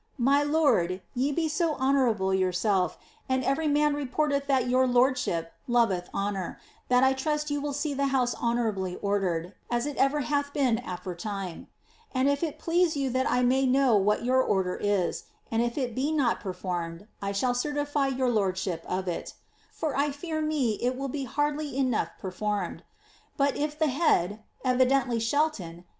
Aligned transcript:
Mr 0.19 0.49
lord, 0.49 1.01
ye 1.13 1.31
be 1.31 1.47
so 1.47 1.75
honourable 1.75 2.33
yourself, 2.33 2.97
and 3.29 3.43
every 3.43 3.67
man 3.67 3.93
reporteth 3.93 4.47
that 4.47 4.67
your 4.67 4.87
lord 4.87 5.15
ship 5.15 5.53
lovcth 5.69 6.07
honour, 6.11 6.59
that 6.87 7.03
I 7.03 7.13
trust 7.13 7.51
you 7.51 7.61
will 7.61 7.71
see 7.71 7.93
the 7.93 8.07
house 8.07 8.33
honourably 8.33 8.95
ordered, 8.95 9.53
as 9.69 9.85
it 9.85 9.95
ever 9.97 10.21
hath 10.21 10.53
been 10.53 10.79
aforetime. 10.79 11.67
And 12.15 12.27
if 12.27 12.41
it 12.41 12.57
please 12.57 12.97
you 12.97 13.11
that 13.11 13.29
I 13.29 13.43
may 13.43 13.67
know 13.67 13.95
what 13.95 14.25
your 14.25 14.43
oMer 14.43 14.81
i». 14.83 15.13
and 15.51 15.61
if 15.61 15.77
it 15.77 15.93
be 15.93 16.11
not 16.11 16.39
performed, 16.39 17.05
I 17.21 17.31
shall 17.31 17.53
certify 17.53 18.07
your 18.07 18.31
lordship 18.31 18.83
of 18.87 19.07
it. 19.07 19.35
For 19.71 19.95
I 19.95 20.09
fear 20.09 20.41
me 20.41 20.79
it 20.81 20.95
will 20.95 21.09
be 21.09 21.25
hardly 21.25 21.77
enough 21.77 22.09
performed. 22.19 22.81
But 23.37 23.55
if 23.55 23.77
the 23.77 23.85
head 23.89 24.41
(evidently 24.65 25.19
Shel 25.19 25.51
'jc^t.) 25.51 25.83